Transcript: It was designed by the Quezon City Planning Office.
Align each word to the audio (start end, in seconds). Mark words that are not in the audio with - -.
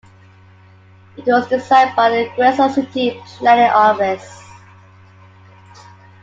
It 1.15 1.27
was 1.27 1.47
designed 1.47 1.95
by 1.95 2.09
the 2.09 2.27
Quezon 2.35 2.73
City 2.73 3.21
Planning 3.37 3.69
Office. 3.69 4.41